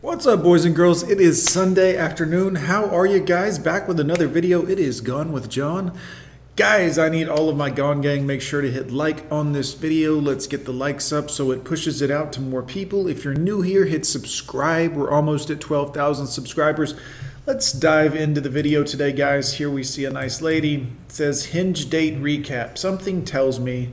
[0.00, 1.02] What's up, boys and girls?
[1.02, 2.54] It is Sunday afternoon.
[2.54, 3.58] How are you guys?
[3.58, 4.64] Back with another video.
[4.64, 5.98] It is Gone with John.
[6.54, 8.24] Guys, I need all of my Gone Gang.
[8.24, 10.14] Make sure to hit like on this video.
[10.20, 13.08] Let's get the likes up so it pushes it out to more people.
[13.08, 14.94] If you're new here, hit subscribe.
[14.94, 16.94] We're almost at 12,000 subscribers.
[17.44, 19.54] Let's dive into the video today, guys.
[19.54, 20.92] Here we see a nice lady.
[21.06, 22.78] It says Hinge date recap.
[22.78, 23.90] Something tells me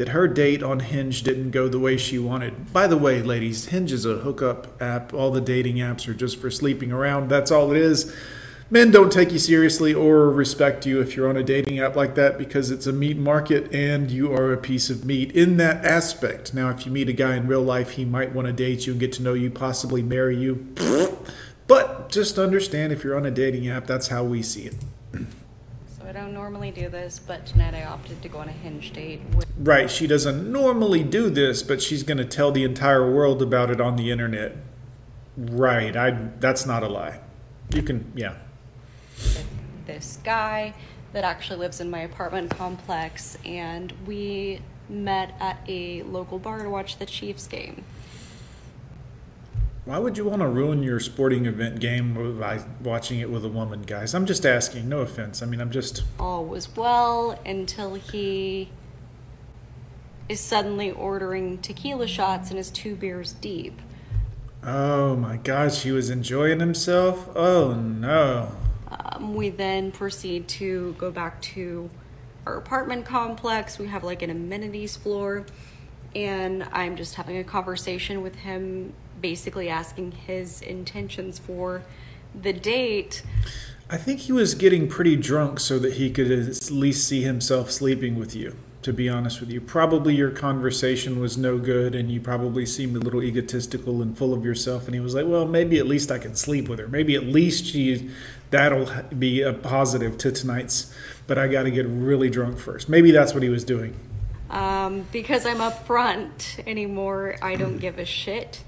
[0.00, 2.72] that her date on Hinge didn't go the way she wanted.
[2.72, 5.12] By the way, ladies, Hinge is a hookup app.
[5.12, 7.28] All the dating apps are just for sleeping around.
[7.28, 8.16] That's all it is.
[8.70, 12.14] Men don't take you seriously or respect you if you're on a dating app like
[12.14, 15.84] that because it's a meat market and you are a piece of meat in that
[15.84, 16.54] aspect.
[16.54, 18.94] Now, if you meet a guy in real life, he might want to date you
[18.94, 20.66] and get to know you, possibly marry you.
[21.66, 24.76] But just understand if you're on a dating app, that's how we see it.
[26.30, 29.48] Don't normally do this, but tonight I opted to go on a hinge date with.
[29.58, 33.68] Right, she doesn't normally do this, but she's going to tell the entire world about
[33.68, 34.54] it on the internet.
[35.36, 37.18] Right, I that's not a lie.
[37.74, 38.36] You can, yeah.
[39.86, 40.72] This guy
[41.12, 46.70] that actually lives in my apartment complex, and we met at a local bar to
[46.70, 47.84] watch the Chiefs game.
[49.90, 53.48] Why would you want to ruin your sporting event game by watching it with a
[53.48, 54.14] woman, guys?
[54.14, 54.88] I'm just asking.
[54.88, 55.42] No offense.
[55.42, 56.04] I mean, I'm just.
[56.16, 58.68] All was well until he
[60.28, 63.82] is suddenly ordering tequila shots and is two beers deep.
[64.62, 67.28] Oh my gosh, he was enjoying himself?
[67.34, 68.52] Oh no.
[68.92, 71.90] Um, we then proceed to go back to
[72.46, 73.76] our apartment complex.
[73.76, 75.46] We have like an amenities floor,
[76.14, 81.82] and I'm just having a conversation with him basically asking his intentions for
[82.34, 83.22] the date.
[83.88, 87.72] I think he was getting pretty drunk so that he could at least see himself
[87.72, 89.60] sleeping with you, to be honest with you.
[89.60, 94.32] Probably your conversation was no good and you probably seemed a little egotistical and full
[94.32, 94.86] of yourself.
[94.86, 96.86] And he was like, well, maybe at least I can sleep with her.
[96.86, 98.10] Maybe at least she,
[98.50, 100.94] that'll be a positive to tonight's,
[101.26, 102.88] but I got to get really drunk first.
[102.88, 103.98] Maybe that's what he was doing.
[104.50, 108.62] Um, because I'm up front anymore, I don't give a shit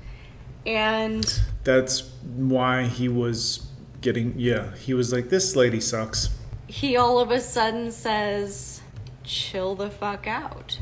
[0.66, 3.66] and that's why he was
[4.00, 6.30] getting yeah he was like this lady sucks.
[6.66, 8.82] he all of a sudden says
[9.24, 10.78] chill the fuck out.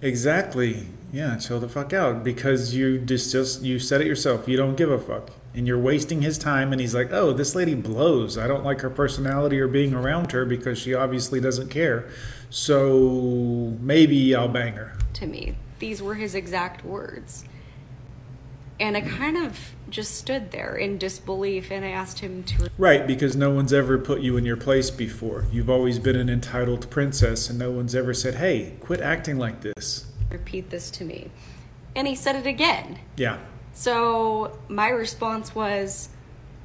[0.00, 0.86] Exactly.
[1.12, 4.46] Yeah chill the fuck out because you just just you said it yourself.
[4.48, 5.30] You don't give a fuck.
[5.54, 8.36] And you're wasting his time and he's like oh this lady blows.
[8.36, 12.08] I don't like her personality or being around her because she obviously doesn't care.
[12.50, 14.96] So maybe i'll bang her.
[15.14, 17.44] To me these were his exact words
[18.80, 19.58] and I kind of
[19.90, 22.70] just stood there in disbelief and I asked him to.
[22.78, 25.46] Right, because no one's ever put you in your place before.
[25.50, 29.62] You've always been an entitled princess, and no one's ever said, hey, quit acting like
[29.62, 30.06] this.
[30.30, 31.30] Repeat this to me.
[31.96, 33.00] And he said it again.
[33.16, 33.38] Yeah.
[33.72, 36.10] So my response was,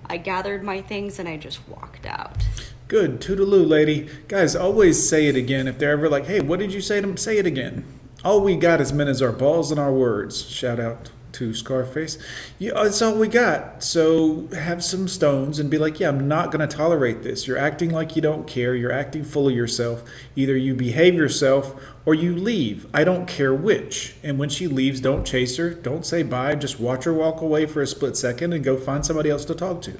[0.05, 2.43] I gathered my things and I just walked out.
[2.87, 4.09] Good, toodaloo, lady.
[4.27, 5.67] Guys, always say it again.
[5.67, 7.17] If they're ever like, hey, what did you say to them?
[7.17, 7.85] Say it again.
[8.23, 10.45] All we got as men is our balls and our words.
[10.47, 12.17] Shout out to Scarface.
[12.57, 13.83] Yeah, uh, that's all we got.
[13.83, 17.47] So have some stones and be like, yeah, I'm not going to tolerate this.
[17.47, 18.75] You're acting like you don't care.
[18.75, 20.03] You're acting full of yourself.
[20.35, 22.87] Either you behave yourself or you leave.
[22.93, 24.15] I don't care which.
[24.23, 25.71] And when she leaves, don't chase her.
[25.71, 26.55] Don't say bye.
[26.55, 29.55] Just watch her walk away for a split second and go find somebody else to
[29.55, 29.97] talk to.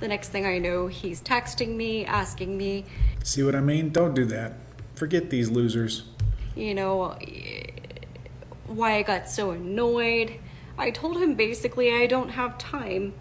[0.00, 2.84] The next thing I know, he's texting me, asking me.
[3.24, 3.90] See what I mean?
[3.90, 4.52] Don't do that.
[4.94, 6.04] Forget these losers.
[6.54, 7.16] You know,
[8.66, 10.38] why I got so annoyed
[10.78, 13.14] I told him basically I don't have time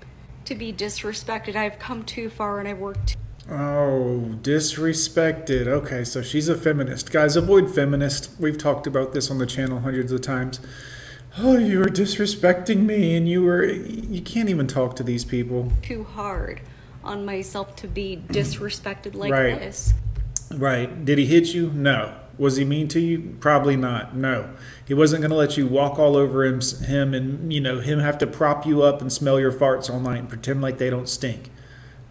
[0.46, 1.56] to be disrespected.
[1.56, 3.18] I've come too far and I've worked.
[3.50, 5.68] Oh, disrespected.
[5.68, 7.12] Okay, so she's a feminist.
[7.12, 8.32] Guys, avoid feminist.
[8.40, 10.60] We've talked about this on the channel hundreds of times.
[11.38, 13.66] Oh, you were disrespecting me and you were.
[13.66, 15.72] You can't even talk to these people.
[15.82, 16.62] Too hard
[17.04, 18.34] on myself to be mm-hmm.
[18.34, 19.60] disrespected like right.
[19.60, 19.94] this.
[20.52, 21.06] Right.
[21.06, 21.72] Did he hit you?
[21.72, 22.16] No.
[22.38, 23.36] Was he mean to you?
[23.40, 24.16] Probably not.
[24.16, 24.50] No.
[24.86, 28.00] He wasn't going to let you walk all over him, him and, you know, him
[28.00, 30.90] have to prop you up and smell your farts all night and pretend like they
[30.90, 31.50] don't stink.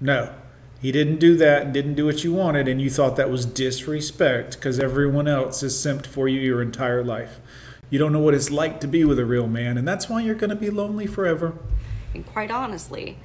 [0.00, 0.34] No.
[0.80, 3.46] He didn't do that and didn't do what you wanted, and you thought that was
[3.46, 7.40] disrespect because everyone else has simped for you your entire life.
[7.88, 10.20] You don't know what it's like to be with a real man, and that's why
[10.20, 11.54] you're going to be lonely forever.
[12.12, 13.18] And quite honestly,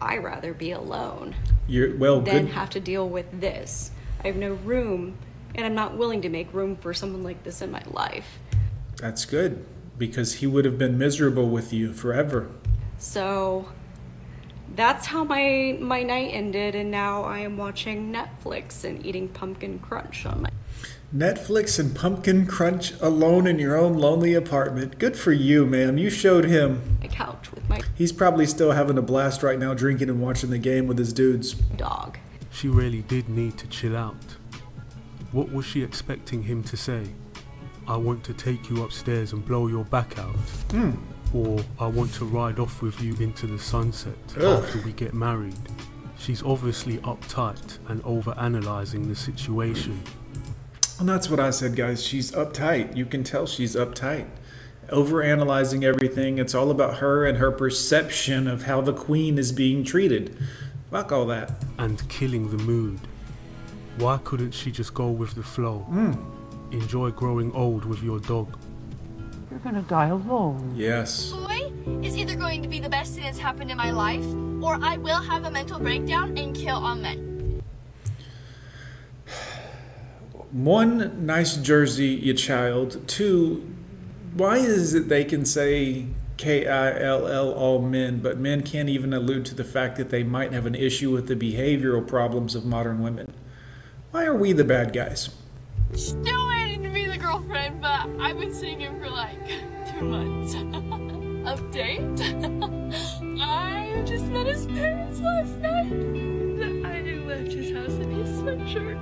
[0.00, 1.34] I rather be alone
[1.68, 2.54] you're, well, Then good.
[2.54, 3.90] have to deal with this.
[4.22, 5.16] I have no room
[5.54, 8.38] and I'm not willing to make room for someone like this in my life.
[8.96, 9.64] That's good
[9.98, 12.50] because he would have been miserable with you forever.
[12.98, 13.68] So
[14.74, 19.78] that's how my my night ended and now I am watching Netflix and eating pumpkin
[19.80, 20.48] crunch on my
[21.14, 24.98] Netflix and Pumpkin Crunch alone in your own lonely apartment.
[24.98, 25.98] Good for you, ma'am.
[25.98, 26.96] You showed him.
[27.02, 30.48] My couch with my He's probably still having a blast right now, drinking and watching
[30.48, 31.52] the game with his dudes.
[31.52, 32.16] dog.
[32.50, 34.36] She really did need to chill out.
[35.32, 37.04] What was she expecting him to say?
[37.88, 40.36] I want to take you upstairs and blow your back out.
[40.70, 40.92] Hmm.
[41.34, 44.62] Or I want to ride off with you into the sunset Ugh.
[44.62, 45.56] after we get married.
[46.18, 50.02] She's obviously uptight and overanalyzing the situation.
[51.00, 52.04] And that's what I said, guys.
[52.04, 52.96] She's uptight.
[52.96, 54.28] You can tell she's uptight.
[54.88, 56.38] Overanalyzing everything.
[56.38, 60.36] It's all about her and her perception of how the queen is being treated.
[60.90, 61.52] Fuck all that.
[61.78, 63.00] and killing the mood.
[63.98, 65.80] Why couldn't she just go with the flow?
[65.80, 66.12] Hmm.
[66.72, 68.58] Enjoy growing old with your dog.
[69.50, 70.72] You're gonna die alone.
[70.74, 71.32] Yes.
[71.32, 71.70] boy
[72.02, 74.24] is either going to be the best thing that's happened in my life,
[74.62, 77.62] or I will have a mental breakdown and kill all men.
[80.52, 83.06] One, nice jersey, you child.
[83.06, 83.68] Two,
[84.34, 86.06] why is it they can say
[86.38, 90.08] K I L L all men, but men can't even allude to the fact that
[90.08, 93.34] they might have an issue with the behavioral problems of modern women?
[94.12, 95.30] Why are we the bad guys?
[95.94, 99.38] Still waiting to be the girlfriend, but I've been seeing him for like
[99.90, 100.54] two months.
[101.48, 102.20] Update?
[103.40, 105.92] I just met his parents last night.
[106.84, 109.00] I left his house in his sweatshirt.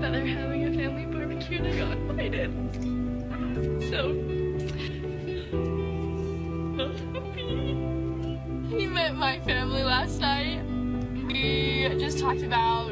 [0.00, 2.52] But they're having a family barbecue and I got invited.
[3.90, 4.12] So.
[8.78, 10.39] he met my family last night.
[11.88, 12.90] We just talked about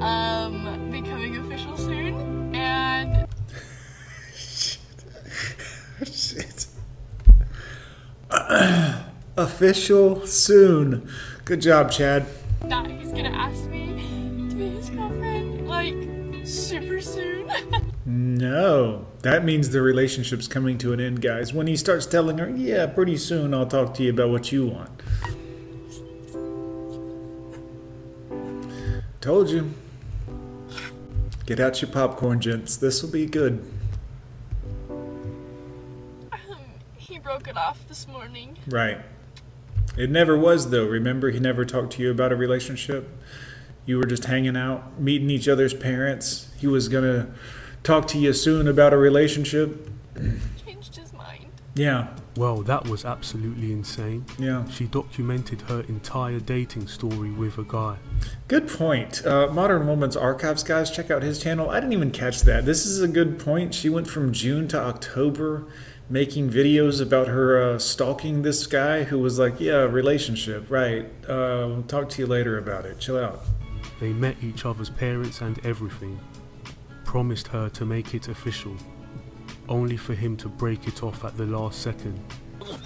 [0.00, 3.26] um, becoming official soon, and
[6.06, 6.66] Shit.
[9.36, 11.10] Official soon.
[11.44, 12.26] Good job, Chad.
[12.60, 17.50] that he's gonna ask me to be his girlfriend, like super soon.
[18.04, 21.54] No, that means the relationship's coming to an end, guys.
[21.54, 24.66] When he starts telling her, yeah, pretty soon I'll talk to you about what you
[24.66, 24.90] want.
[29.22, 29.72] Told you.
[31.46, 32.76] Get out your popcorn, gents.
[32.76, 33.64] This will be good.
[34.90, 36.38] Um,
[36.96, 38.58] he broke it off this morning.
[38.66, 38.98] Right.
[39.96, 40.86] It never was, though.
[40.86, 43.08] Remember, he never talked to you about a relationship.
[43.86, 46.50] You were just hanging out, meeting each other's parents.
[46.58, 47.28] He was going to
[47.84, 49.88] talk to you soon about a relationship.
[50.66, 51.46] Changed his mind.
[51.76, 54.24] Yeah, Well, that was absolutely insane.
[54.38, 54.66] yeah.
[54.70, 57.98] She documented her entire dating story with a guy.
[58.48, 59.24] Good point.
[59.26, 61.68] Uh, Modern Woman's Archives, guys, check out his channel.
[61.68, 62.64] I didn't even catch that.
[62.64, 63.74] This is a good point.
[63.74, 65.66] She went from June to October
[66.08, 71.06] making videos about her uh, stalking this guy who was like, yeah, relationship, right.
[71.26, 72.98] Uh, we'll talk to you later about it.
[72.98, 73.40] Chill out.
[74.00, 76.18] They met each other's parents and everything.
[77.04, 78.76] Promised her to make it official.
[79.68, 82.18] Only for him to break it off at the last second.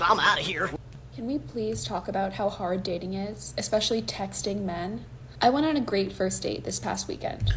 [0.01, 0.71] I'm out of here.
[1.15, 5.05] Can we please talk about how hard dating is, especially texting men?
[5.41, 7.53] I went on a great first date this past weekend.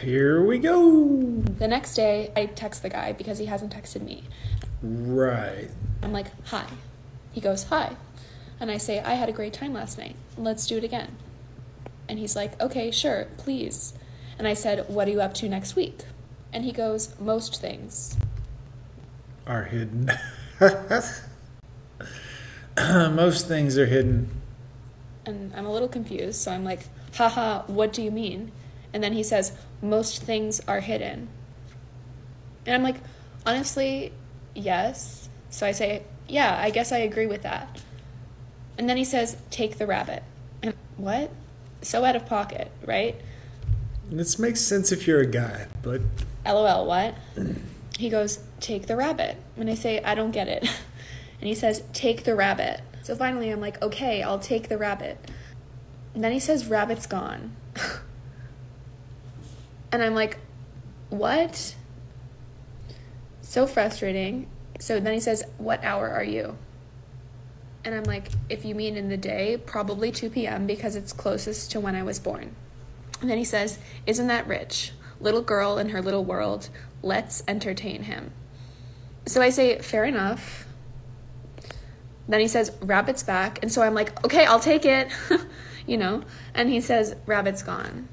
[0.00, 1.42] Here we go.
[1.58, 4.24] The next day, I text the guy because he hasn't texted me.
[4.82, 5.70] Right.
[6.02, 6.66] I'm like, hi.
[7.32, 7.96] He goes, hi.
[8.60, 10.16] And I say, I had a great time last night.
[10.36, 11.16] Let's do it again.
[12.08, 13.94] And he's like, okay, sure, please.
[14.38, 16.00] And I said, what are you up to next week?
[16.52, 18.16] And he goes, most things.
[19.46, 20.10] Are hidden.
[22.78, 24.30] Most things are hidden.
[25.26, 26.80] And I'm a little confused, so I'm like,
[27.14, 28.50] haha, what do you mean?
[28.92, 31.28] And then he says, most things are hidden.
[32.66, 32.96] And I'm like,
[33.46, 34.12] honestly,
[34.54, 35.28] yes.
[35.50, 37.80] So I say, yeah, I guess I agree with that.
[38.78, 40.22] And then he says, take the rabbit.
[40.62, 41.30] And what?
[41.82, 43.20] So out of pocket, right?
[44.10, 46.00] This makes sense if you're a guy, but
[46.44, 47.14] LOL, what?
[47.98, 49.36] He goes, take the rabbit.
[49.56, 50.68] And I say, I don't get it.
[51.40, 52.82] And he says, take the rabbit.
[53.02, 55.18] So finally I'm like, okay, I'll take the rabbit.
[56.14, 57.56] And then he says, rabbit's gone.
[59.92, 60.38] and I'm like,
[61.10, 61.74] what?
[63.40, 64.46] So frustrating.
[64.78, 66.56] So then he says, what hour are you?
[67.84, 70.66] And I'm like, if you mean in the day, probably 2 p.m.
[70.66, 72.54] because it's closest to when I was born.
[73.20, 74.92] And then he says, Isn't that rich?
[75.22, 76.68] Little girl in her little world.
[77.00, 78.32] Let's entertain him.
[79.24, 80.66] So I say, Fair enough.
[82.28, 83.60] Then he says, Rabbit's back.
[83.62, 85.08] And so I'm like, Okay, I'll take it.
[85.86, 86.24] you know?
[86.54, 88.08] And he says, Rabbit's gone.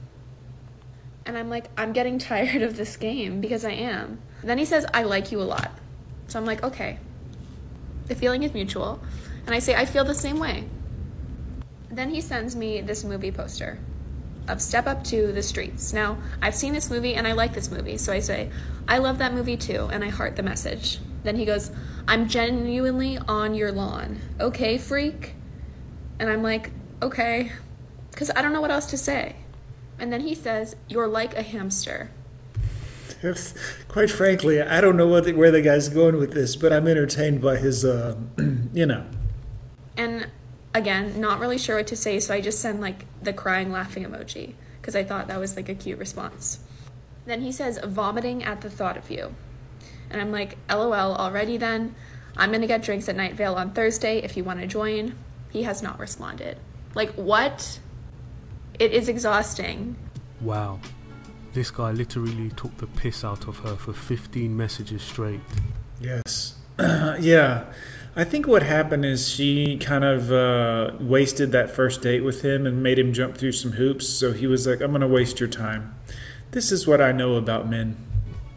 [1.25, 4.19] And I'm like, I'm getting tired of this game because I am.
[4.43, 5.71] Then he says, I like you a lot.
[6.27, 6.99] So I'm like, Okay.
[8.05, 8.99] The feeling is mutual.
[9.47, 10.65] And I say, I feel the same way.
[11.89, 13.79] Then he sends me this movie poster
[14.49, 15.93] of Step Up to the Streets.
[15.93, 18.49] Now, I've seen this movie and I like this movie, so I say,
[18.87, 20.99] I love that movie too, and I heart the message.
[21.23, 21.71] Then he goes,
[22.07, 24.19] I'm genuinely on your lawn.
[24.39, 25.35] Okay, freak?
[26.19, 27.51] And I'm like, okay,
[28.11, 29.35] because I don't know what else to say.
[29.99, 32.09] And then he says, You're like a hamster.
[33.89, 36.87] Quite frankly, I don't know what the, where the guy's going with this, but I'm
[36.87, 38.15] entertained by his, uh,
[38.73, 39.05] you know.
[39.97, 40.29] And
[40.73, 44.03] again, not really sure what to say, so I just send like the crying laughing
[44.03, 46.59] emoji because I thought that was like a cute response.
[47.25, 49.35] Then he says, vomiting at the thought of you.
[50.09, 51.95] And I'm like, lol, already then.
[52.37, 55.15] I'm gonna get drinks at Night Vale on Thursday if you wanna join.
[55.49, 56.57] He has not responded.
[56.95, 57.79] Like, what?
[58.79, 59.95] It is exhausting.
[60.41, 60.79] Wow.
[61.53, 65.41] This guy literally took the piss out of her for 15 messages straight.
[65.99, 66.55] Yes.
[66.79, 67.65] yeah.
[68.19, 72.65] I think what happened is she kind of uh, wasted that first date with him
[72.65, 74.09] and made him jump through some hoops.
[74.09, 75.95] So he was like, I'm going to waste your time.
[76.51, 77.95] This is what I know about men.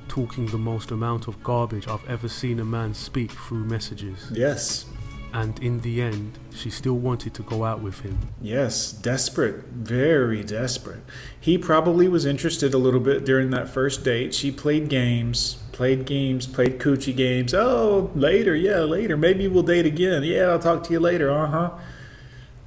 [0.08, 4.30] Talking the most amount of garbage I've ever seen a man speak through messages.
[4.32, 4.86] Yes.
[5.34, 8.18] And in the end, she still wanted to go out with him.
[8.40, 11.00] Yes, desperate, very desperate.
[11.40, 14.34] He probably was interested a little bit during that first date.
[14.34, 17.54] She played games, played games, played coochie games.
[17.54, 19.16] Oh, later, yeah, later.
[19.16, 20.22] Maybe we'll date again.
[20.22, 21.30] Yeah, I'll talk to you later.
[21.30, 21.78] Uh huh.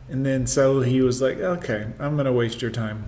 [0.10, 3.06] And then so he was like, okay, I'm going to waste your time.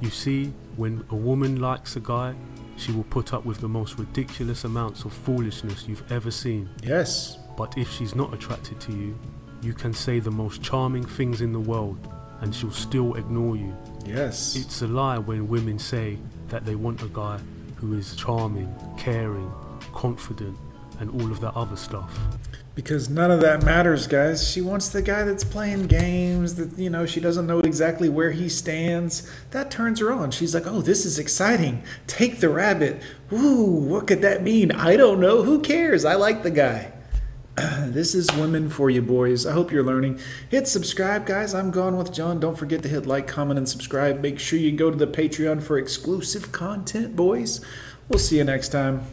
[0.00, 2.34] You see, when a woman likes a guy,
[2.76, 6.68] she will put up with the most ridiculous amounts of foolishness you've ever seen.
[6.82, 7.38] Yes.
[7.56, 9.18] But if she's not attracted to you,
[9.62, 12.08] you can say the most charming things in the world
[12.40, 13.74] and she'll still ignore you.
[14.04, 14.56] Yes.
[14.56, 16.18] It's a lie when women say
[16.48, 17.38] that they want a guy
[17.76, 19.50] who is charming, caring,
[19.92, 20.56] confident,
[21.00, 22.16] and all of that other stuff.
[22.74, 24.50] Because none of that matters, guys.
[24.50, 28.32] She wants the guy that's playing games, that, you know, she doesn't know exactly where
[28.32, 29.30] he stands.
[29.52, 30.32] That turns her on.
[30.32, 31.84] She's like, oh, this is exciting.
[32.08, 33.00] Take the rabbit.
[33.32, 34.72] Ooh, what could that mean?
[34.72, 35.44] I don't know.
[35.44, 36.04] Who cares?
[36.04, 36.92] I like the guy.
[37.86, 39.46] this is women for you boys.
[39.46, 40.18] I hope you're learning.
[40.48, 41.54] Hit subscribe guys.
[41.54, 42.40] I'm gone with john.
[42.40, 44.20] Don't forget to hit like comment and subscribe.
[44.20, 47.60] Make sure you go to the patreon for exclusive content boys.
[48.08, 49.06] We'll see you next time